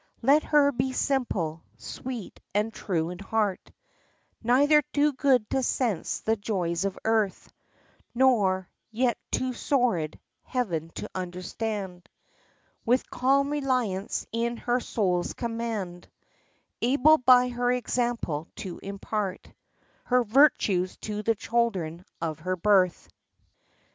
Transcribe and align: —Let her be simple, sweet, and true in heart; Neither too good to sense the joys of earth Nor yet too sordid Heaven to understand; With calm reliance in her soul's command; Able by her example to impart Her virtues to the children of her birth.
—Let 0.23 0.41
her 0.45 0.71
be 0.71 0.93
simple, 0.93 1.63
sweet, 1.77 2.39
and 2.55 2.73
true 2.73 3.11
in 3.11 3.19
heart; 3.19 3.69
Neither 4.41 4.81
too 4.81 5.13
good 5.13 5.47
to 5.51 5.61
sense 5.61 6.21
the 6.21 6.35
joys 6.35 6.85
of 6.85 6.97
earth 7.05 7.53
Nor 8.15 8.67
yet 8.89 9.19
too 9.29 9.53
sordid 9.53 10.19
Heaven 10.41 10.89
to 10.95 11.07
understand; 11.13 12.09
With 12.83 13.11
calm 13.11 13.51
reliance 13.51 14.25
in 14.31 14.57
her 14.57 14.79
soul's 14.79 15.33
command; 15.33 16.07
Able 16.81 17.19
by 17.19 17.49
her 17.49 17.71
example 17.71 18.47
to 18.55 18.79
impart 18.79 19.53
Her 20.05 20.23
virtues 20.23 20.97
to 21.01 21.21
the 21.21 21.35
children 21.35 22.03
of 22.19 22.39
her 22.39 22.55
birth. 22.55 23.07